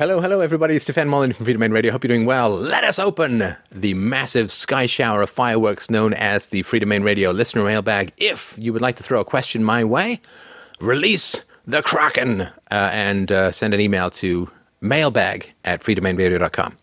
[0.00, 0.76] Hello, hello, everybody.
[0.76, 1.92] It's Stefan Molyneux from Freedomain Radio.
[1.92, 2.48] Hope you're doing well.
[2.48, 7.64] Let us open the massive sky shower of fireworks known as the Freedomain Radio listener
[7.64, 8.14] mailbag.
[8.16, 10.22] If you would like to throw a question my way,
[10.80, 14.50] release the Kraken uh, and uh, send an email to
[14.80, 16.78] mailbag at freedomainradio.com.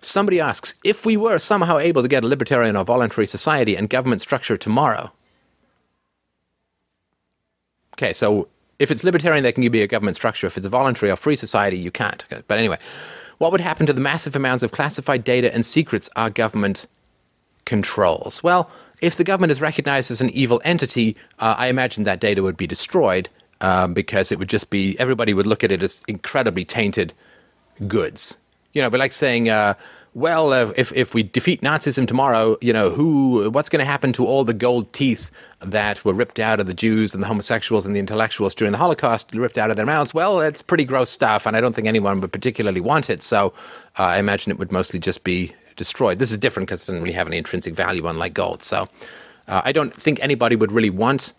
[0.00, 3.88] Somebody asks if we were somehow able to get a libertarian or voluntary society and
[3.88, 5.12] government structure tomorrow.
[7.94, 8.48] Okay, so
[8.80, 10.46] if it's libertarian, there can be a government structure.
[10.46, 12.24] If it's a voluntary or free society, you can't.
[12.48, 12.78] But anyway,
[13.36, 16.86] what would happen to the massive amounts of classified data and secrets our government
[17.66, 18.42] controls?
[18.42, 18.70] Well,
[19.02, 22.56] if the government is recognized as an evil entity, uh, I imagine that data would
[22.56, 23.28] be destroyed
[23.60, 27.12] um, because it would just be everybody would look at it as incredibly tainted
[27.86, 28.38] goods.
[28.72, 29.74] You know, but like saying, uh,
[30.12, 34.12] well, uh, if if we defeat Nazism tomorrow, you know, who what's going to happen
[34.14, 37.86] to all the gold teeth that were ripped out of the Jews and the homosexuals
[37.86, 40.12] and the intellectuals during the Holocaust, ripped out of their mouths?
[40.12, 43.22] Well, it's pretty gross stuff, and I don't think anyone would particularly want it.
[43.22, 43.52] So,
[43.98, 46.18] uh, I imagine it would mostly just be destroyed.
[46.18, 48.64] This is different because it doesn't really have any intrinsic value, unlike gold.
[48.64, 48.88] So,
[49.46, 51.34] uh, I don't think anybody would really want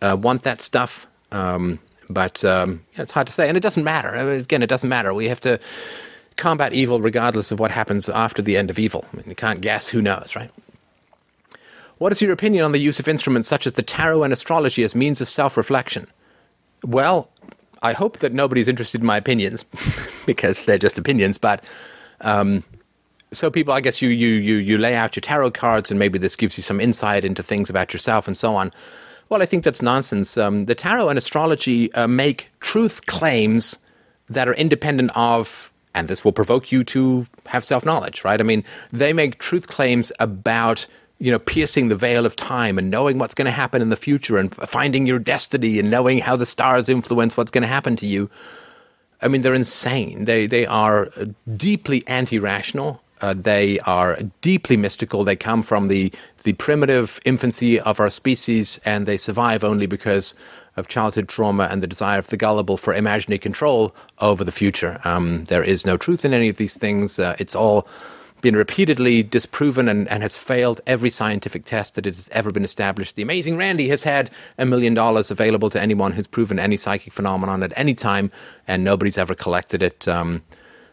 [0.00, 1.06] uh, want that stuff.
[1.30, 4.12] Um, but um, yeah, it's hard to say, and it doesn't matter.
[4.12, 5.12] Mean, again, it doesn't matter.
[5.12, 5.58] We have to
[6.36, 9.04] combat evil regardless of what happens after the end of evil.
[9.12, 10.50] I mean, you can't guess, who knows, right?
[11.98, 14.82] What is your opinion on the use of instruments such as the tarot and astrology
[14.82, 16.06] as means of self reflection?
[16.84, 17.30] Well,
[17.82, 19.64] I hope that nobody's interested in my opinions
[20.26, 21.64] because they're just opinions, but.
[22.20, 22.64] Um,
[23.32, 26.20] so people, I guess you, you you you lay out your tarot cards, and maybe
[26.20, 28.72] this gives you some insight into things about yourself and so on.
[29.28, 30.36] Well, I think that's nonsense.
[30.36, 33.78] Um, the tarot and astrology uh, make truth claims
[34.28, 38.40] that are independent of and this will provoke you to have self knowledge, right?
[38.40, 40.86] I mean, they make truth claims about
[41.18, 43.96] you know piercing the veil of time and knowing what's going to happen in the
[43.96, 47.96] future and finding your destiny and knowing how the stars influence what's going to happen
[47.96, 48.28] to you.
[49.22, 50.24] I mean, they're insane.
[50.24, 51.10] They they are
[51.56, 53.00] deeply anti-rational.
[53.20, 55.24] Uh, they are deeply mystical.
[55.24, 60.34] They come from the the primitive infancy of our species, and they survive only because
[60.76, 65.00] of childhood trauma and the desire of the gullible for imaginary control over the future.
[65.04, 67.18] Um, there is no truth in any of these things.
[67.18, 67.86] Uh, it's all
[68.40, 72.62] been repeatedly disproven and, and, has failed every scientific test that it has ever been
[72.62, 73.16] established.
[73.16, 77.14] The amazing Randi has had a million dollars available to anyone who's proven any psychic
[77.14, 78.30] phenomenon at any time,
[78.68, 80.06] and nobody's ever collected it.
[80.06, 80.42] Um,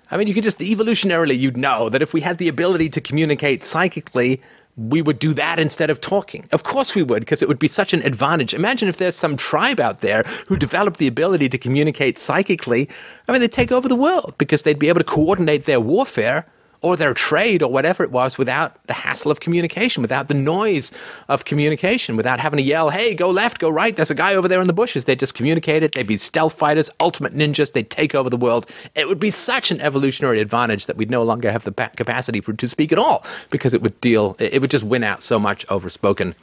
[0.09, 3.01] I mean, you could just evolutionarily, you'd know that if we had the ability to
[3.01, 4.41] communicate psychically
[4.75, 6.47] we would do that instead of talking.
[6.51, 8.53] Of course we would, because it would be such an advantage.
[8.53, 12.89] Imagine if there's some tribe out there who developed the ability to communicate psychically.
[13.27, 16.45] I mean, they'd take over the world because they'd be able to coordinate their warfare
[16.81, 20.91] or their trade or whatever it was without the hassle of communication, without the noise
[21.29, 24.47] of communication, without having to yell, hey, go left, go right, there's a guy over
[24.47, 25.05] there in the bushes.
[25.05, 25.93] They'd just communicate it.
[25.93, 27.73] They'd be stealth fighters, ultimate ninjas.
[27.73, 28.65] They'd take over the world.
[28.95, 32.53] It would be such an evolutionary advantage that we'd no longer have the capacity for
[32.53, 35.65] to speak at all because it would deal, it would just win out so much
[35.69, 36.35] over spoken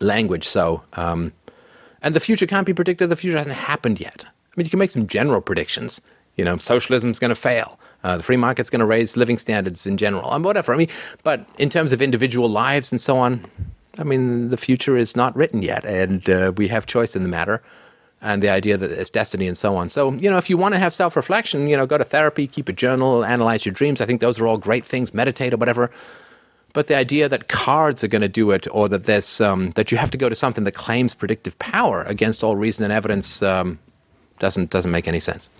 [0.00, 0.46] language.
[0.46, 1.32] So, um,
[2.02, 3.08] and the future can't be predicted.
[3.08, 4.24] The future hasn't happened yet.
[4.26, 6.00] I mean, you can make some general predictions.
[6.36, 7.78] You know, socialism's going to fail.
[8.04, 10.72] Uh, the free market's going to raise living standards in general, and whatever.
[10.72, 10.88] I mean,
[11.24, 13.44] but in terms of individual lives and so on,
[13.98, 17.28] I mean, the future is not written yet, and uh, we have choice in the
[17.28, 17.60] matter,
[18.22, 19.90] and the idea that it's destiny and so on.
[19.90, 22.46] So, you know, if you want to have self reflection, you know, go to therapy,
[22.46, 24.00] keep a journal, analyze your dreams.
[24.00, 25.12] I think those are all great things.
[25.12, 25.90] Meditate or whatever.
[26.72, 29.90] But the idea that cards are going to do it, or that there's um, that
[29.90, 33.42] you have to go to something that claims predictive power against all reason and evidence,
[33.42, 33.78] um,
[34.38, 35.50] doesn't doesn't make any sense.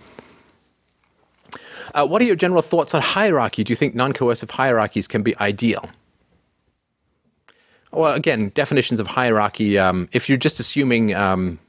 [1.93, 3.63] Uh, what are your general thoughts on hierarchy?
[3.63, 5.89] Do you think non coercive hierarchies can be ideal?
[7.91, 9.79] Well, again, definitions of hierarchy.
[9.79, 11.59] Um, if you're just assuming um,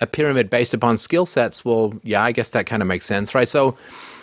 [0.00, 3.34] a pyramid based upon skill sets, well, yeah, I guess that kind of makes sense,
[3.34, 3.48] right?
[3.48, 3.76] So,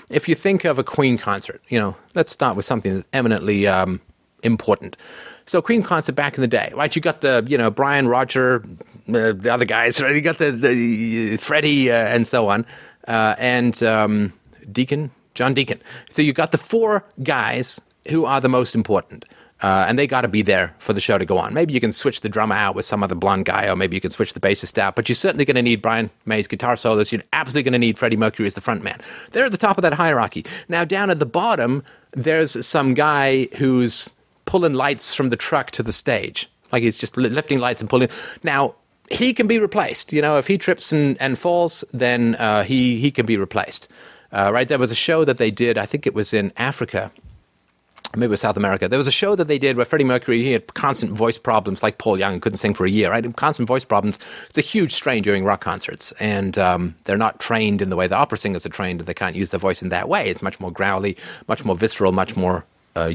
[0.10, 3.68] if you think of a Queen concert, you know, let's start with something that's eminently
[3.68, 4.00] um,
[4.42, 4.98] important.
[5.46, 6.96] So, Queen concert back in the day, right?
[6.96, 8.64] You got the, you know, Brian, Roger,
[9.10, 10.16] uh, the other guys, right?
[10.16, 12.66] You got the, the Freddie, uh, and so on,
[13.08, 14.34] uh, and um,
[14.72, 15.82] Deacon, John Deacon.
[16.10, 19.26] So you've got the four guys who are the most important.
[19.60, 21.52] Uh, and they got to be there for the show to go on.
[21.52, 24.02] Maybe you can switch the drummer out with some other blonde guy, or maybe you
[24.02, 24.96] can switch the bassist out.
[24.96, 27.12] But you're certainly going to need Brian May's guitar solos.
[27.12, 29.00] You're absolutely going to need Freddie Mercury as the front man.
[29.32, 30.46] They're at the top of that hierarchy.
[30.70, 34.14] Now, down at the bottom, there's some guy who's
[34.46, 36.50] pulling lights from the truck to the stage.
[36.72, 38.10] Like he's just lifting lights and pulling.
[38.44, 38.76] Now,
[39.10, 40.14] he can be replaced.
[40.14, 43.88] You know, if he trips and, and falls, then uh, he, he can be replaced.
[44.32, 45.78] Uh, right, there was a show that they did.
[45.78, 47.12] I think it was in Africa,
[48.16, 48.88] maybe it was South America.
[48.88, 51.84] There was a show that they did where Freddie Mercury he had constant voice problems,
[51.84, 53.12] like Paul Young, couldn't sing for a year.
[53.12, 54.18] Right, constant voice problems.
[54.50, 58.08] It's a huge strain during rock concerts, and um, they're not trained in the way
[58.08, 59.02] the opera singers are trained.
[59.02, 60.30] And they can't use their voice in that way.
[60.30, 62.66] It's much more growly, much more visceral, much more
[62.96, 63.14] uh,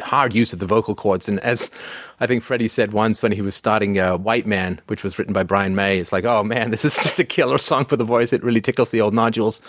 [0.00, 1.28] hard use of the vocal cords.
[1.28, 1.70] And as
[2.18, 5.32] I think Freddie said once when he was starting uh, White Man, which was written
[5.32, 8.04] by Brian May, it's like, oh man, this is just a killer song for the
[8.04, 8.32] voice.
[8.32, 9.60] It really tickles the old nodules.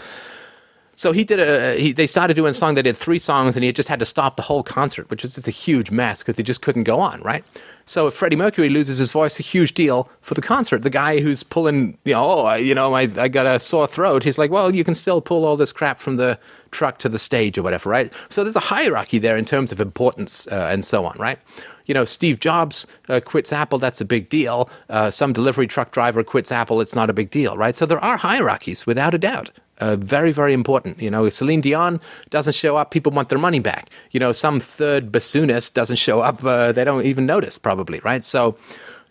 [0.96, 1.80] So he did a.
[1.80, 2.76] He, they started doing a song.
[2.76, 5.36] They did three songs, and he just had to stop the whole concert, which is
[5.36, 7.44] just a huge mess because he just couldn't go on, right?
[7.86, 10.84] So if Freddie Mercury loses his voice, a huge deal for the concert.
[10.84, 13.88] The guy who's pulling, you know, oh, I, you know, I, I got a sore
[13.88, 14.24] throat.
[14.24, 16.40] He's like, well, you can still pull all this crap from the
[16.72, 18.14] truck to the stage or whatever, right?
[18.30, 21.40] So there's a hierarchy there in terms of importance uh, and so on, right?
[21.86, 24.70] You know, Steve Jobs uh, quits Apple, that's a big deal.
[24.90, 27.76] Uh, some delivery truck driver quits Apple, it's not a big deal, right?
[27.76, 29.52] So there are hierarchies, without a doubt.
[29.80, 31.02] Uh, very, very important.
[31.02, 32.00] You know, Celine Dion
[32.30, 33.90] doesn't show up, people want their money back.
[34.12, 38.24] You know, some third bassoonist doesn't show up, uh, they don't even notice, probably, right?
[38.24, 38.56] So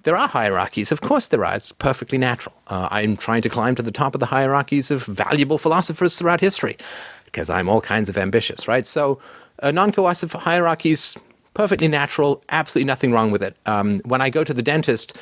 [0.04, 0.92] there are hierarchies.
[0.92, 1.54] Of course, there are.
[1.54, 2.54] It's perfectly natural.
[2.68, 6.40] Uh, I'm trying to climb to the top of the hierarchies of valuable philosophers throughout
[6.40, 6.76] history
[7.24, 8.86] because I'm all kinds of ambitious, right?
[8.86, 9.20] So,
[9.62, 11.16] uh, non coercive hierarchies,
[11.54, 13.56] perfectly natural, absolutely nothing wrong with it.
[13.66, 15.16] Um, when I go to the dentist,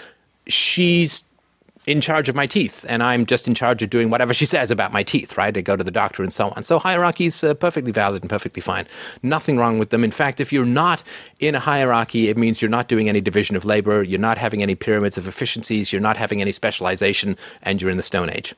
[0.46, 1.25] she's
[1.90, 4.70] in charge of my teeth, and I'm just in charge of doing whatever she says
[4.70, 5.56] about my teeth, right?
[5.56, 6.62] I go to the doctor and so on.
[6.62, 8.87] So hierarchy is uh, perfectly valid and perfectly fine.
[9.22, 10.04] Nothing wrong with them.
[10.04, 11.02] In fact, if you're not
[11.40, 14.62] in a hierarchy, it means you're not doing any division of labor, you're not having
[14.62, 18.54] any pyramids of efficiencies, you're not having any specialization, and you're in the Stone Age.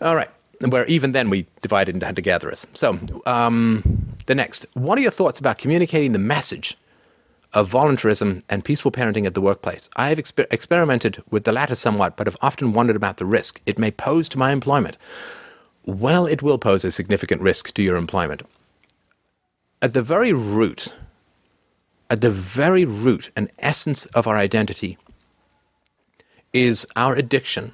[0.00, 0.30] All right.
[0.66, 2.66] Where even then we divided into hunter gatherers.
[2.74, 4.66] So, um, the next.
[4.74, 6.76] What are your thoughts about communicating the message
[7.52, 9.88] of voluntarism and peaceful parenting at the workplace.
[9.96, 13.60] I have exper- experimented with the latter somewhat, but have often wondered about the risk
[13.66, 14.96] it may pose to my employment.
[15.84, 18.42] Well, it will pose a significant risk to your employment.
[19.82, 20.94] At the very root,
[22.08, 24.98] at the very root and essence of our identity
[26.52, 27.72] is our addiction,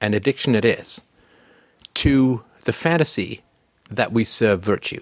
[0.00, 1.00] and addiction it is,
[1.94, 3.42] to the fantasy
[3.90, 5.00] that we serve virtue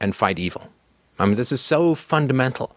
[0.00, 0.68] and fight evil.
[1.18, 2.76] I mean, this is so fundamental.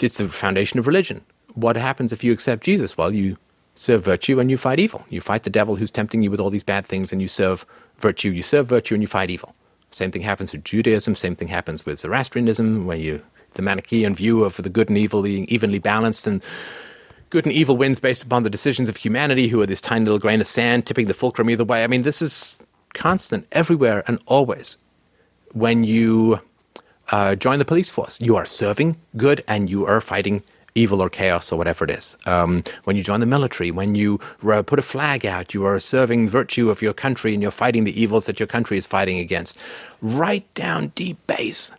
[0.00, 1.22] It's the foundation of religion.
[1.54, 2.96] What happens if you accept Jesus?
[2.96, 3.36] Well, you
[3.74, 5.04] serve virtue and you fight evil.
[5.08, 7.64] You fight the devil who's tempting you with all these bad things, and you serve
[7.98, 8.30] virtue.
[8.30, 9.54] You serve virtue and you fight evil.
[9.90, 11.14] Same thing happens with Judaism.
[11.14, 13.22] Same thing happens with Zoroastrianism, where you
[13.54, 16.42] the Manichaean view of the good and evil being evenly balanced, and
[17.30, 20.18] good and evil wins based upon the decisions of humanity, who are this tiny little
[20.18, 21.84] grain of sand tipping the fulcrum either way.
[21.84, 22.56] I mean, this is
[22.94, 24.78] constant everywhere and always.
[25.52, 26.40] When you
[27.12, 28.18] uh, join the police force.
[28.20, 30.42] You are serving good and you are fighting
[30.74, 32.16] evil or chaos or whatever it is.
[32.26, 35.78] Um, when you join the military, when you uh, put a flag out, you are
[35.78, 39.18] serving virtue of your country and you're fighting the evils that your country is fighting
[39.18, 39.58] against.
[40.00, 41.72] Right down deep base,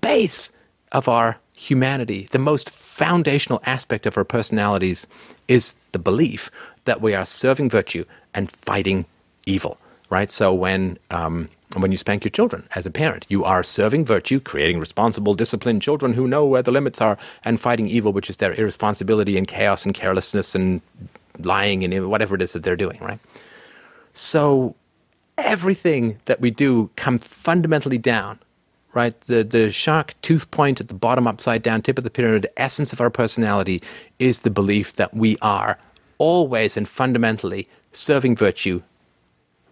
[0.00, 0.50] base
[0.90, 5.06] of our humanity, the most foundational aspect of our personalities
[5.46, 6.50] is the belief
[6.84, 8.04] that we are serving virtue
[8.34, 9.06] and fighting
[9.46, 9.78] evil.
[10.08, 10.30] Right.
[10.30, 13.26] So when um, when you spank your children as a parent.
[13.28, 17.60] You are serving virtue, creating responsible, disciplined children who know where the limits are, and
[17.60, 20.82] fighting evil, which is their irresponsibility and chaos and carelessness and
[21.38, 23.20] lying and whatever it is that they're doing, right?
[24.12, 24.74] So
[25.38, 28.40] everything that we do comes fundamentally down,
[28.92, 29.18] right?
[29.22, 32.60] The, the shark tooth point at the bottom upside down tip of the pyramid, the
[32.60, 33.82] essence of our personality
[34.18, 35.78] is the belief that we are
[36.18, 38.82] always and fundamentally serving virtue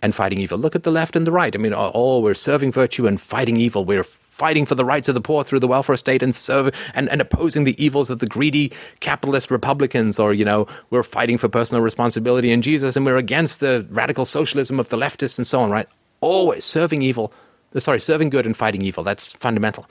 [0.02, 0.58] and fighting evil.
[0.58, 1.54] Look at the left and the right.
[1.54, 3.84] I mean, oh, oh, we're serving virtue and fighting evil.
[3.84, 4.04] We're
[4.38, 7.20] fighting for the rights of the poor through the welfare state and serve and, and
[7.20, 11.82] opposing the evils of the greedy capitalist Republicans, or you know, we're fighting for personal
[11.82, 15.70] responsibility in Jesus and we're against the radical socialism of the leftists and so on,
[15.70, 15.88] right?
[16.20, 17.32] Always serving evil,
[17.74, 19.02] uh, sorry, serving good and fighting evil.
[19.02, 19.86] That's fundamental.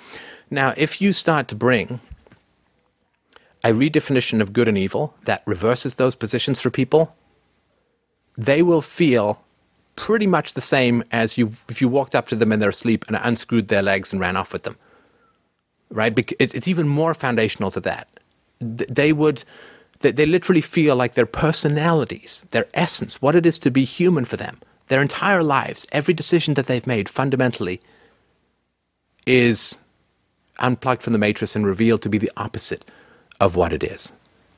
[0.49, 1.99] Now, if you start to bring
[3.63, 7.13] a redefinition of good and evil that reverses those positions for people,
[8.37, 9.41] they will feel
[9.97, 13.03] pretty much the same as you if you walked up to them in their sleep
[13.07, 14.77] and unscrewed their legs and ran off with them.
[15.89, 16.17] Right?
[16.39, 18.07] It's even more foundational to that.
[18.59, 19.43] They would,
[19.99, 24.37] they literally feel like their personalities, their essence, what it is to be human for
[24.37, 27.81] them, their entire lives, every decision that they've made fundamentally
[29.25, 29.79] is
[30.59, 32.83] unplugged from the matrix and revealed to be the opposite
[33.39, 34.11] of what it is.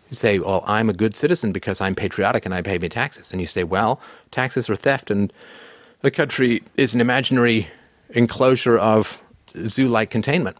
[0.10, 3.32] You say, well, I'm a good citizen because I'm patriotic and I pay my taxes.
[3.32, 4.01] And you say, well,
[4.32, 5.32] taxes are theft and
[6.01, 7.68] the country is an imaginary
[8.10, 9.22] enclosure of
[9.66, 10.58] zoo like containment.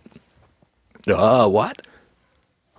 [1.08, 1.82] Oh, what?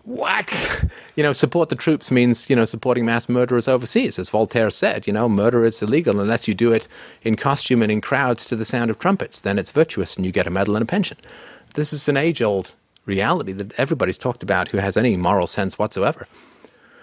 [0.05, 0.87] What?
[1.17, 4.19] You know, support the troops means, you know, supporting mass murderers overseas.
[4.19, 6.89] As Voltaire said, you know, murder is illegal unless you do it
[7.23, 9.39] in costume and in crowds to the sound of trumpets.
[9.39, 11.19] Then it's virtuous and you get a medal and a pension.
[11.75, 12.75] This is an age old
[13.05, 16.27] reality that everybody's talked about who has any moral sense whatsoever.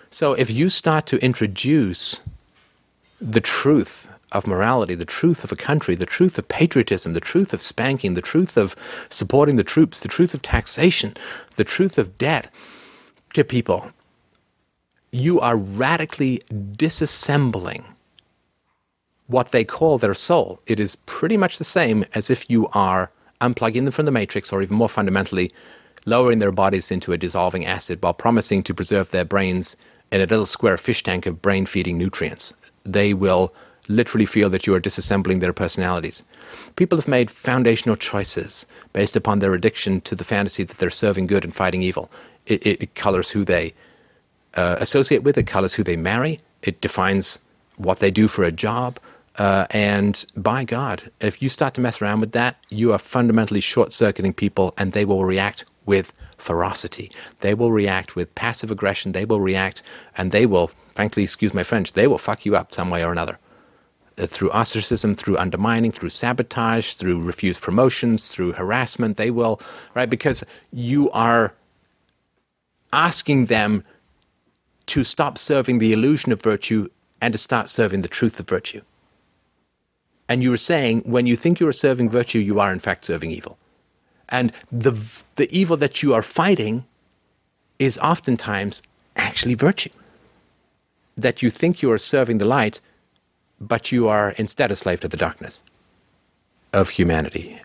[0.10, 2.22] So if you start to introduce
[3.20, 7.54] the truth of morality, the truth of a country, the truth of patriotism, the truth
[7.54, 8.76] of spanking, the truth of
[9.10, 11.16] supporting the troops, the truth of taxation,
[11.56, 12.52] the truth of debt
[13.34, 13.92] to people,
[15.12, 17.84] you are radically disassembling
[19.28, 20.60] what they call their soul.
[20.68, 23.12] It is pretty much the same as if you are
[23.42, 25.52] unplugging them from the matrix, or even more fundamentally,
[26.06, 29.76] lowering their bodies into a dissolving acid while promising to preserve their brains
[30.12, 32.54] in a little square fish tank of brain feeding nutrients.
[32.84, 33.54] They will
[33.88, 36.24] literally feel that you are disassembling their personalities.
[36.76, 41.28] People have made foundational choices based upon their addiction to the fantasy that they're serving
[41.28, 42.10] good and fighting evil.
[42.46, 43.74] It, it, colors who they
[44.56, 47.40] uh, associate with, it colors who they marry, it defines
[47.76, 49.00] what they do for a job.
[49.38, 53.60] Uh, and by God, if you start to mess around with that, you are fundamentally
[53.60, 57.12] short circuiting people and they will react with ferocity.
[57.42, 59.12] They will react with passive aggression.
[59.12, 59.84] They will react
[60.16, 63.12] and they will, frankly, excuse my French, they will fuck you up some way or
[63.12, 63.40] another.
[64.18, 69.18] Uh, through ostracism, through undermining, through sabotage, through refused promotions, through harassment.
[69.18, 69.60] They will,
[69.94, 70.10] right?
[70.10, 71.54] Because you are
[72.92, 73.84] asking them
[74.88, 76.88] to stop serving the illusion of virtue
[77.22, 78.82] and to start serving the truth of virtue.
[80.30, 83.06] And you were saying when you think you are serving virtue, you are in fact
[83.06, 83.58] serving evil.
[84.30, 84.94] And the,
[85.36, 86.86] the evil that you are fighting
[87.80, 88.82] is oftentimes
[89.16, 89.90] actually virtue.
[91.16, 92.80] That you think you are serving the light,
[93.60, 95.64] but you are instead a slave to the darkness
[96.74, 97.62] of humanity,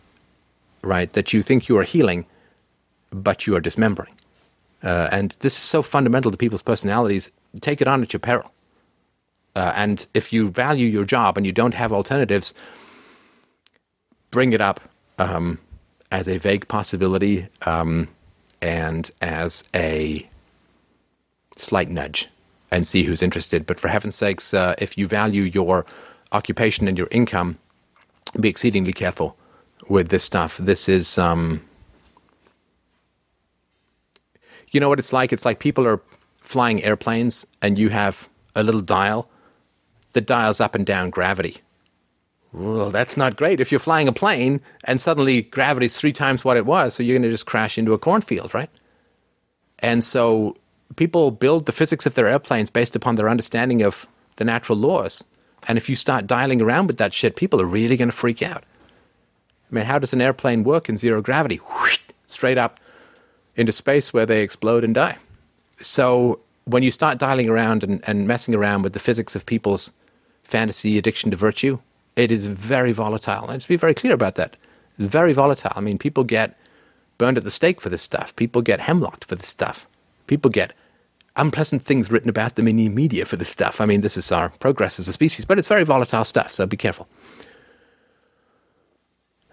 [0.83, 1.12] right?
[1.12, 2.26] That you think you are healing,
[3.11, 4.14] but you are dismembering.
[4.83, 7.31] Uh, and this is so fundamental to people's personalities.
[7.61, 8.52] Take it on at your peril.
[9.54, 12.54] Uh, and if you value your job and you don't have alternatives,
[14.31, 14.81] bring it up
[15.19, 15.59] um,
[16.12, 18.07] as a vague possibility um,
[18.61, 20.28] and as a
[21.57, 22.28] slight nudge
[22.71, 23.66] and see who's interested.
[23.66, 25.87] But for heaven's sakes, uh, if you value your
[26.31, 27.59] occupation and your income,
[28.38, 29.37] be exceedingly careful
[29.88, 30.59] with this stuff.
[30.59, 31.62] This is, um,
[34.71, 35.33] you know what it's like?
[35.33, 36.00] It's like people are
[36.37, 39.28] flying airplanes and you have a little dial
[40.12, 41.59] that dials up and down gravity.
[42.53, 43.61] Well, that's not great.
[43.61, 47.15] If you're flying a plane and suddenly gravity's three times what it was, so you're
[47.15, 48.71] going to just crash into a cornfield, right?
[49.79, 50.57] And so
[50.97, 54.07] people build the physics of their airplanes based upon their understanding of
[54.37, 55.25] the natural laws.
[55.67, 58.43] And if you start dialing around with that shit, people are really going to freak
[58.43, 58.65] out.
[59.71, 61.57] I mean, how does an airplane work in zero gravity?
[61.57, 62.79] Whoosh, straight up
[63.57, 65.17] into space where they explode and die.
[65.81, 69.93] So when you start dialing around and, and messing around with the physics of people's
[70.43, 71.79] fantasy addiction to virtue,
[72.16, 73.49] it is very volatile.
[73.49, 74.57] And to be very clear about that,
[74.99, 75.73] it's very volatile.
[75.75, 76.59] I mean, people get
[77.19, 78.35] burned at the stake for this stuff.
[78.37, 79.87] People get hemlocked for this stuff.
[80.26, 80.73] People get
[81.37, 83.81] unpleasant things written about them in the media for this stuff.
[83.81, 86.66] I mean, this is our progress as a species, but it's very volatile stuff, so
[86.66, 87.09] be careful.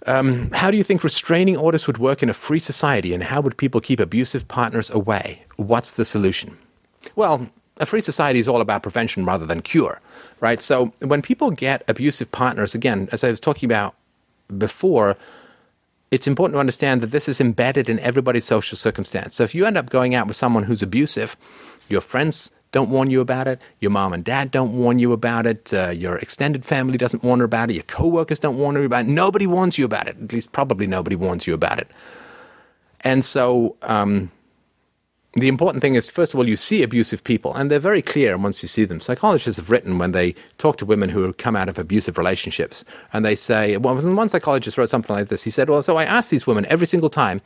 [0.06, 3.42] Um, how do you think restraining orders would work in a free society, and how
[3.42, 5.44] would people keep abusive partners away?
[5.56, 6.58] What's the solution?
[7.16, 7.50] Well,
[7.80, 10.02] a free society is all about prevention rather than cure,
[10.40, 10.62] right?
[10.62, 13.96] So when people get abusive partners, again, as I was talking about
[14.58, 15.18] before,
[16.12, 19.36] it's important to understand that this is embedded in everybody's social circumstance.
[19.36, 21.38] So if you end up going out with someone who's abusive,
[21.88, 25.46] your friends don't warn you about it, your mom and dad don't warn you about
[25.46, 28.84] it, uh, your extended family doesn't warn you about it, your coworkers don't warn you
[28.84, 30.18] about it, nobody warns you about it.
[30.22, 31.88] At least probably nobody warns you about it.
[33.02, 34.32] And so um,
[35.34, 38.36] the important thing is, first of all, you see abusive people, and they're very clear
[38.36, 39.00] once you see them.
[39.00, 42.84] Psychologists have written when they talk to women who come out of abusive relationships,
[43.14, 45.44] and they say, well, one psychologist wrote something like this.
[45.44, 47.42] He said, well, so I asked these women every single time,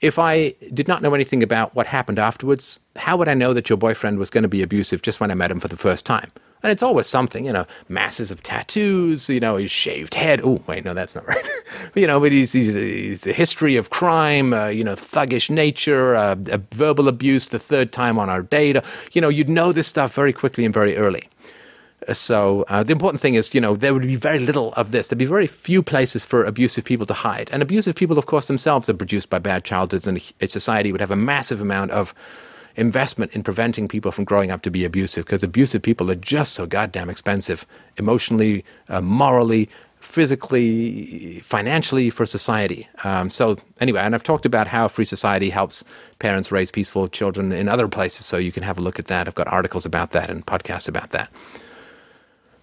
[0.00, 3.68] if I did not know anything about what happened afterwards, how would I know that
[3.68, 6.06] your boyfriend was going to be abusive just when I met him for the first
[6.06, 6.30] time?
[6.62, 10.40] And it's always something, you know, masses of tattoos, you know, his shaved head.
[10.42, 11.44] Oh, wait, no, that's not right.
[11.94, 16.16] you know, but he's, he's, he's, a history of crime, uh, you know, thuggish nature,
[16.16, 16.34] uh,
[16.72, 18.76] verbal abuse the third time on our date.
[19.12, 21.28] You know, you'd know this stuff very quickly and very early.
[22.12, 25.08] So uh, the important thing is, you know, there would be very little of this.
[25.08, 27.50] There'd be very few places for abusive people to hide.
[27.52, 31.00] And abusive people, of course, themselves are produced by bad childhoods, and a society would
[31.00, 32.14] have a massive amount of
[32.78, 36.54] investment in preventing people from growing up to be abusive because abusive people are just
[36.54, 37.66] so goddamn expensive
[37.96, 39.68] emotionally, uh, morally,
[40.00, 42.88] physically, financially for society.
[43.02, 45.84] Um, so, anyway, and I've talked about how Free Society helps
[46.20, 49.26] parents raise peaceful children in other places, so you can have a look at that.
[49.26, 51.30] I've got articles about that and podcasts about that.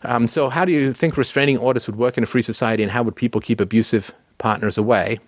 [0.03, 2.91] Um, so, how do you think restraining orders would work in a free society, and
[2.91, 5.19] how would people keep abusive partners away?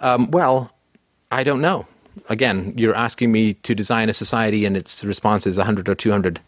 [0.00, 0.72] Um, well,
[1.30, 1.86] I don't know.
[2.28, 6.40] Again, you're asking me to design a society and its response is 100 or 200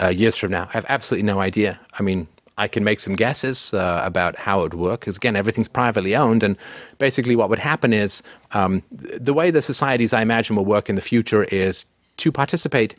[0.00, 0.68] uh, years from now.
[0.68, 1.80] I have absolutely no idea.
[1.98, 5.36] I mean, I can make some guesses uh, about how it would work because, again,
[5.36, 6.42] everything's privately owned.
[6.42, 6.56] And
[6.98, 8.22] basically, what would happen is
[8.52, 11.86] um, the way the societies I imagine will work in the future is
[12.16, 12.96] to participate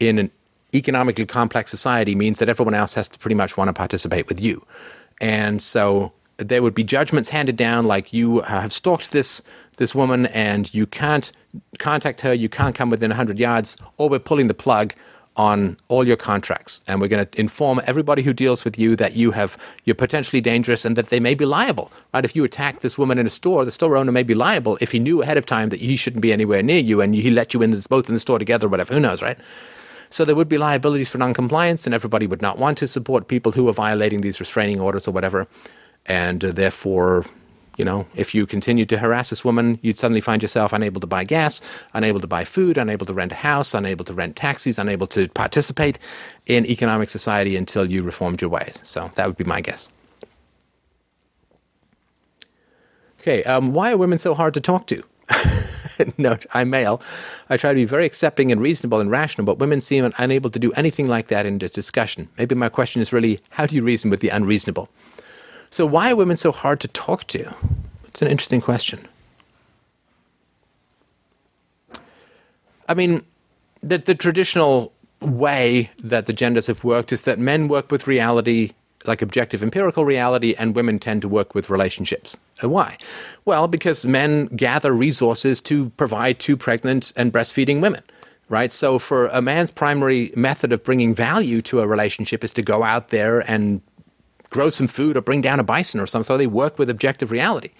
[0.00, 0.30] in an
[0.74, 4.40] economically complex society means that everyone else has to pretty much want to participate with
[4.40, 4.64] you.
[5.20, 9.42] And so there would be judgments handed down like you have stalked this
[9.82, 11.32] this woman and you can't
[11.78, 14.94] contact her, you can't come within 100 yards, or we're pulling the plug
[15.36, 16.82] on all your contracts.
[16.86, 20.40] And we're going to inform everybody who deals with you that you have you're potentially
[20.40, 22.24] dangerous and that they may be liable right?
[22.24, 24.92] If you attack this woman in a store the store owner may be liable if
[24.92, 27.54] he knew ahead of time that he shouldn't be anywhere near you and he let
[27.54, 29.38] you in both in the store together whatever who knows right?
[30.10, 33.52] So there would be liabilities for noncompliance and everybody would not want to support people
[33.52, 35.48] who are violating these restraining orders or whatever.
[36.04, 37.24] And uh, therefore
[37.82, 41.06] you know, if you continued to harass this woman, you'd suddenly find yourself unable to
[41.08, 41.60] buy gas,
[41.94, 45.26] unable to buy food, unable to rent a house, unable to rent taxis, unable to
[45.30, 45.98] participate
[46.46, 48.80] in economic society until you reformed your ways.
[48.84, 49.88] So that would be my guess.
[53.20, 55.02] Okay, um, why are women so hard to talk to?
[56.18, 57.02] no, I'm male.
[57.50, 60.60] I try to be very accepting and reasonable and rational, but women seem unable to
[60.60, 62.28] do anything like that in the discussion.
[62.38, 64.88] Maybe my question is really how do you reason with the unreasonable?
[65.72, 67.54] So, why are women so hard to talk to?
[68.06, 69.08] It's an interesting question.
[72.86, 73.22] I mean,
[73.82, 78.72] the, the traditional way that the genders have worked is that men work with reality,
[79.06, 82.36] like objective empirical reality, and women tend to work with relationships.
[82.60, 82.98] Why?
[83.46, 88.02] Well, because men gather resources to provide to pregnant and breastfeeding women
[88.48, 88.72] right?
[88.72, 92.82] So, for a man's primary method of bringing value to a relationship is to go
[92.82, 93.80] out there and
[94.52, 96.24] grow some food or bring down a bison or something.
[96.24, 97.70] So they work with objective reality.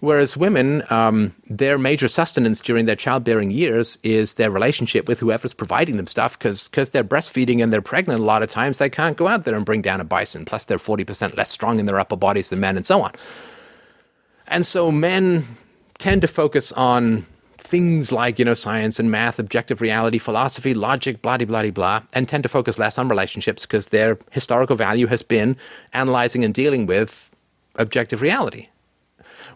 [0.00, 5.54] Whereas women, um, their major sustenance during their childbearing years is their relationship with whoever's
[5.54, 9.16] providing them stuff because they're breastfeeding and they're pregnant a lot of times, they can't
[9.16, 10.44] go out there and bring down a bison.
[10.44, 13.12] Plus, they're 40% less strong in their upper bodies than men and so on.
[14.48, 15.46] And so men
[15.98, 17.24] tend to focus on
[17.72, 22.02] things like, you know, science and math, objective reality, philosophy, logic, blah, blah, blah, blah,
[22.12, 25.56] and tend to focus less on relationships because their historical value has been
[25.94, 27.30] analyzing and dealing with
[27.76, 28.68] objective reality.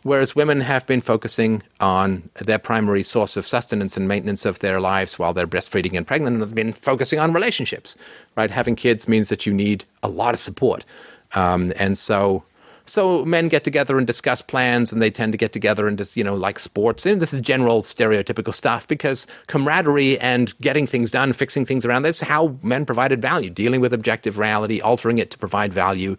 [0.03, 4.81] Whereas women have been focusing on their primary source of sustenance and maintenance of their
[4.81, 7.99] lives while they're breastfeeding and pregnant and have been focusing on relationships,
[8.35, 8.51] right?
[8.51, 10.87] Having kids means that you need a lot of support.
[11.35, 12.45] Um, and so
[12.87, 16.17] so men get together and discuss plans, and they tend to get together and just,
[16.17, 17.07] you know, like sports.
[17.07, 22.03] And this is general stereotypical stuff because camaraderie and getting things done, fixing things around,
[22.03, 26.17] that's how men provided value, dealing with objective reality, altering it to provide value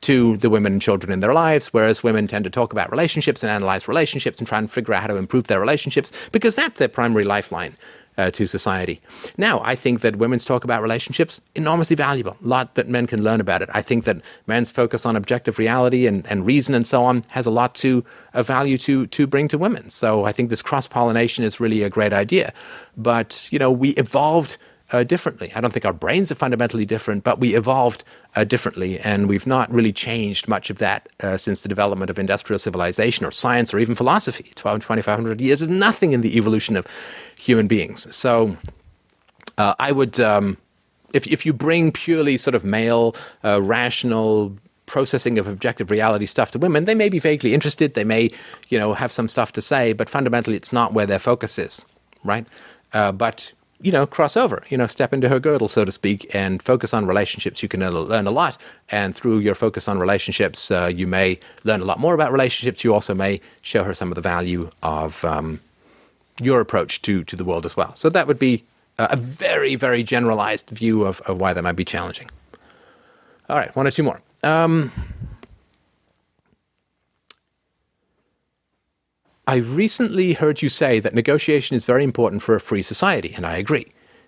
[0.00, 3.42] to the women and children in their lives, whereas women tend to talk about relationships
[3.42, 6.78] and analyze relationships and try and figure out how to improve their relationships because that's
[6.78, 7.74] their primary lifeline
[8.18, 9.00] uh, to society.
[9.36, 12.36] Now, I think that women's talk about relationships enormously valuable.
[12.44, 13.70] A lot that men can learn about it.
[13.72, 17.46] I think that men's focus on objective reality and, and reason and so on has
[17.46, 18.04] a lot to
[18.34, 19.88] a value to to bring to women.
[19.88, 22.52] So I think this cross pollination is really a great idea.
[22.96, 24.58] But you know, we evolved
[24.90, 25.52] uh, differently.
[25.54, 28.04] I don't think our brains are fundamentally different, but we evolved
[28.36, 32.18] uh, differently, and we've not really changed much of that uh, since the development of
[32.18, 34.50] industrial civilization or science or even philosophy.
[34.54, 36.86] 12, 2,500 years is nothing in the evolution of
[37.38, 38.14] human beings.
[38.14, 38.56] So
[39.58, 40.56] uh, I would, um,
[41.12, 46.50] if, if you bring purely sort of male, uh, rational, processing of objective reality stuff
[46.52, 47.92] to women, they may be vaguely interested.
[47.92, 48.30] They may,
[48.68, 51.84] you know, have some stuff to say, but fundamentally, it's not where their focus is,
[52.24, 52.46] right?
[52.94, 56.34] Uh, but you know, cross over, you know, step into her girdle, so to speak,
[56.34, 57.62] and focus on relationships.
[57.62, 58.58] You can learn a lot.
[58.90, 62.82] And through your focus on relationships, uh, you may learn a lot more about relationships.
[62.82, 65.60] You also may show her some of the value of um,
[66.40, 67.94] your approach to, to the world as well.
[67.94, 68.64] So that would be
[68.98, 72.30] a very, very generalized view of, of why that might be challenging.
[73.48, 74.20] All right, one or two more.
[74.42, 74.92] Um,
[79.48, 83.46] I recently heard you say that negotiation is very important for a free society, and
[83.46, 83.86] I agree.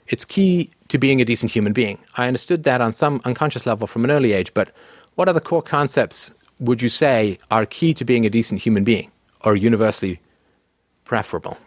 [0.08, 1.98] It's key to being a decent human being.
[2.16, 4.70] I understood that on some unconscious level from an early age, but
[5.16, 9.12] what other core concepts would you say are key to being a decent human being
[9.44, 10.20] or universally
[11.04, 11.58] preferable?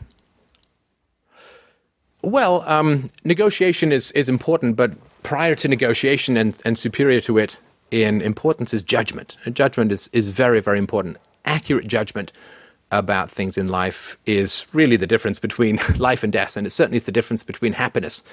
[2.24, 7.60] Well, um, negotiation is, is important, but prior to negotiation and, and superior to it
[7.92, 9.38] in importance is judgment.
[9.46, 11.18] And judgment is, is very, very important.
[11.46, 12.32] Accurate judgment
[12.94, 16.98] about things in life is really the difference between life and death, and it certainly
[16.98, 18.24] is the difference between happiness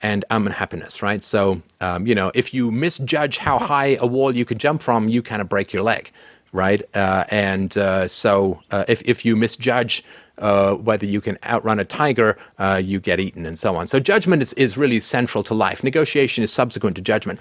[0.00, 1.22] and unhappiness, right?
[1.22, 5.08] So, um, you know, if you misjudge how high a wall you can jump from,
[5.08, 6.12] you kind of break your leg,
[6.52, 6.82] right?
[6.94, 10.04] Uh, and uh, so, uh, if if you misjudge
[10.38, 13.86] uh, whether you can outrun a tiger, uh, you get eaten, and so on.
[13.86, 15.82] So judgment is, is really central to life.
[15.82, 17.40] Negotiation is subsequent to judgment.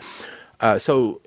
[0.59, 1.21] Uh, so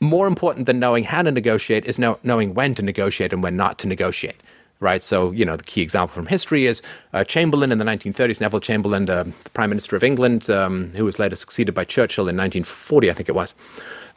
[0.00, 3.56] more important than knowing how to negotiate is know, knowing when to negotiate and when
[3.56, 4.40] not to negotiate.
[4.78, 6.82] Right, so you know the key example from history is
[7.14, 8.42] uh, Chamberlain in the 1930s.
[8.42, 12.24] Neville Chamberlain, uh, the Prime Minister of England, um, who was later succeeded by Churchill
[12.24, 13.54] in 1940, I think it was.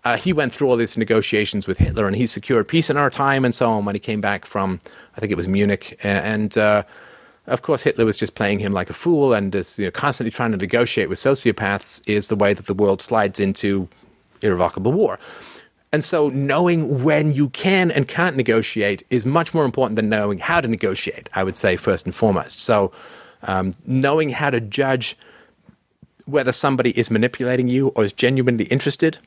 [0.03, 3.09] Uh, he went through all these negotiations with Hitler, and he secured peace in our
[3.09, 3.85] time and so on.
[3.85, 4.81] When he came back from,
[5.15, 6.83] I think it was Munich, and uh,
[7.47, 10.31] of course Hitler was just playing him like a fool, and is you know, constantly
[10.31, 13.87] trying to negotiate with sociopaths is the way that the world slides into
[14.41, 15.19] irrevocable war.
[15.91, 20.37] And so knowing when you can and can't negotiate is much more important than knowing
[20.37, 22.59] how to negotiate, I would say, first and foremost.
[22.59, 22.91] So
[23.43, 25.17] um, knowing how to judge
[26.25, 29.17] whether somebody is manipulating you or is genuinely interested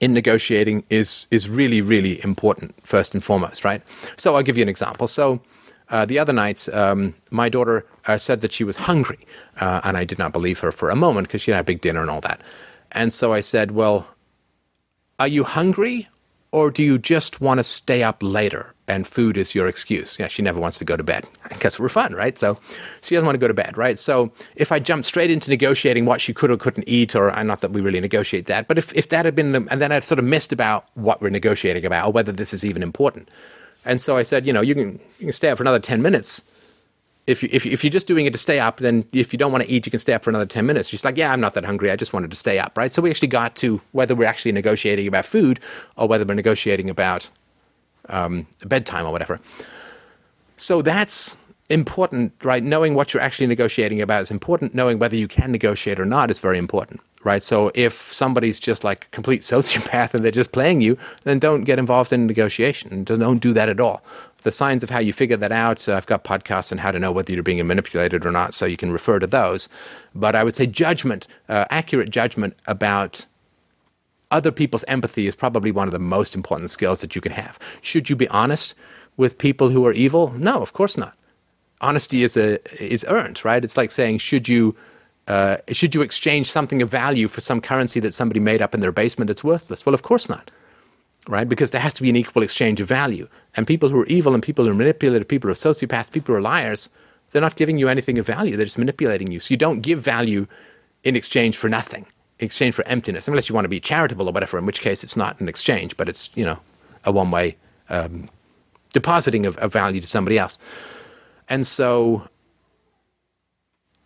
[0.00, 3.82] in negotiating is is really really important first and foremost right?
[4.16, 5.08] So i'll give you an example.
[5.08, 5.40] So
[5.88, 9.18] uh, the other night um, my daughter uh, said that she was hungry
[9.60, 11.80] uh, and i did not believe her for a moment because she had a big
[11.80, 12.40] dinner and all that.
[12.92, 14.06] And so i said well
[15.20, 16.08] are you hungry
[16.50, 20.18] or do you just want to stay up later and food is your excuse?
[20.18, 22.36] Yeah, she never wants to go to bed because we're fun, right?
[22.38, 22.58] So
[23.02, 23.98] she doesn't want to go to bed, right?
[23.98, 27.42] So if I jumped straight into negotiating what she could or couldn't eat, or uh,
[27.42, 30.04] not that we really negotiate that, but if, if that had been, and then I'd
[30.04, 33.28] sort of missed about what we're negotiating about or whether this is even important.
[33.84, 36.00] And so I said, you know, you can, you can stay up for another 10
[36.02, 36.50] minutes
[37.30, 39.52] if you if, if you're just doing it to stay up, then if you don't
[39.52, 40.88] want to eat, you can stay up for another ten minutes.
[40.88, 41.90] She's like, yeah, I'm not that hungry.
[41.90, 42.92] I just wanted to stay up, right?
[42.92, 45.60] So we actually got to whether we're actually negotiating about food
[45.96, 47.30] or whether we're negotiating about
[48.08, 49.40] um, bedtime or whatever.
[50.56, 51.38] So that's
[51.70, 52.62] important, right?
[52.62, 54.74] Knowing what you're actually negotiating about is important.
[54.74, 57.42] Knowing whether you can negotiate or not is very important, right?
[57.42, 61.62] So if somebody's just like a complete sociopath and they're just playing you, then don't
[61.62, 63.04] get involved in negotiation.
[63.04, 64.02] Don't do that at all
[64.42, 66.98] the signs of how you figure that out, uh, I've got podcasts on how to
[66.98, 69.68] know whether you're being manipulated or not, so you can refer to those.
[70.14, 73.26] But I would say judgment, uh, accurate judgment about
[74.30, 77.58] other people's empathy is probably one of the most important skills that you can have.
[77.80, 78.74] Should you be honest
[79.16, 80.32] with people who are evil?
[80.36, 81.16] No, of course not.
[81.80, 83.64] Honesty is a is earned, right?
[83.64, 84.76] It's like saying, should you
[85.26, 88.80] uh, should you exchange something of value for some currency that somebody made up in
[88.80, 89.86] their basement that's worthless?
[89.86, 90.52] Well, of course not
[91.28, 91.48] right?
[91.48, 93.28] Because there has to be an equal exchange of value.
[93.56, 96.32] And people who are evil and people who are manipulative, people who are sociopaths, people
[96.32, 96.88] who are liars,
[97.30, 98.56] they're not giving you anything of value.
[98.56, 99.40] They're just manipulating you.
[99.40, 100.46] So you don't give value
[101.04, 102.06] in exchange for nothing,
[102.38, 105.04] in exchange for emptiness, unless you want to be charitable or whatever, in which case
[105.04, 106.58] it's not an exchange, but it's, you know,
[107.04, 107.56] a one way
[107.88, 108.28] um,
[108.92, 110.58] depositing of, of value to somebody else.
[111.48, 112.28] And so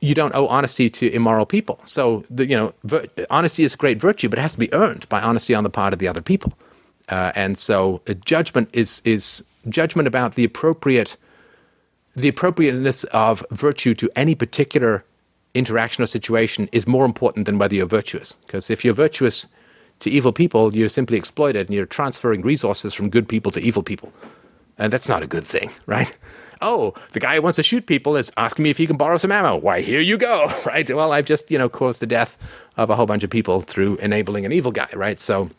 [0.01, 1.81] you don't owe honesty to immoral people.
[1.85, 4.73] So, the, you know, vir- honesty is a great virtue, but it has to be
[4.73, 6.53] earned by honesty on the part of the other people.
[7.09, 11.17] Uh, and so judgment is is judgment about the appropriate
[12.17, 15.05] the appropriateness of virtue to any particular
[15.55, 18.37] interaction or situation is more important than whether you're virtuous.
[18.47, 19.47] Because if you're virtuous
[20.01, 23.83] to evil people, you're simply exploited and you're transferring resources from good people to evil
[23.83, 24.13] people.
[24.79, 26.17] And that's not a good thing, right?
[26.61, 29.19] Oh, the guy who wants to shoot people is asking me if he can borrow
[29.19, 29.57] some ammo.
[29.57, 30.89] Why, here you go, right?
[30.95, 32.39] Well, I've just, you know, caused the death
[32.77, 35.19] of a whole bunch of people through enabling an evil guy, right?
[35.19, 35.51] So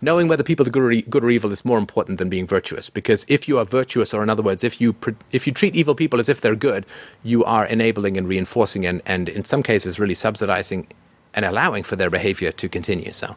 [0.00, 2.90] knowing whether people are good or, good or evil is more important than being virtuous.
[2.90, 4.94] Because if you are virtuous, or in other words, if you
[5.30, 6.86] if you treat evil people as if they're good,
[7.22, 10.86] you are enabling and reinforcing, and, and in some cases, really subsidizing
[11.34, 13.12] and allowing for their behavior to continue.
[13.12, 13.36] So,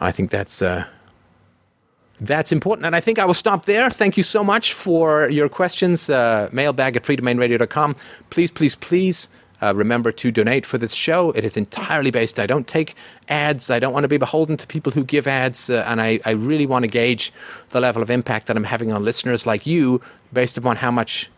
[0.00, 0.62] I think that's.
[0.62, 0.86] Uh,
[2.20, 2.86] that's important.
[2.86, 3.90] And I think I will stop there.
[3.90, 6.08] Thank you so much for your questions.
[6.08, 7.94] Uh, mailbag at freedomainradio.com.
[8.30, 9.28] Please, please, please
[9.62, 11.30] uh, remember to donate for this show.
[11.32, 12.38] It is entirely based.
[12.38, 12.94] I don't take
[13.28, 13.70] ads.
[13.70, 15.70] I don't want to be beholden to people who give ads.
[15.70, 17.32] Uh, and I, I really want to gauge
[17.70, 20.00] the level of impact that I'm having on listeners like you
[20.32, 21.30] based upon how much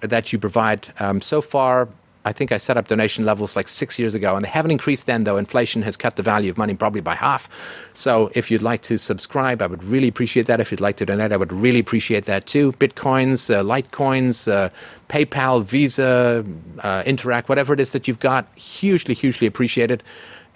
[0.00, 0.92] that you provide.
[0.98, 1.88] Um, so far,
[2.24, 5.06] I think I set up donation levels like six years ago, and they haven't increased
[5.06, 7.48] then, though inflation has cut the value of money probably by half.
[7.92, 10.60] So if you'd like to subscribe, I would really appreciate that.
[10.60, 12.72] If you'd like to donate, I would really appreciate that too.
[12.72, 14.70] Bitcoins, uh, Litecoins, uh,
[15.08, 16.44] PayPal, Visa,
[16.80, 20.02] uh, Interac, whatever it is that you've got, hugely, hugely appreciated.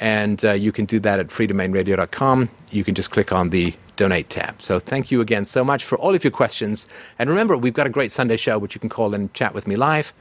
[0.01, 2.49] And uh, you can do that at freedomainradio.com.
[2.71, 4.63] You can just click on the donate tab.
[4.63, 6.87] So thank you again so much for all of your questions.
[7.19, 9.67] And remember, we've got a great Sunday show, which you can call and chat with
[9.67, 10.15] me live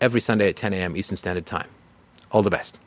[0.00, 0.96] every Sunday at 10 a.m.
[0.96, 1.68] Eastern Standard Time.
[2.30, 2.78] All the best.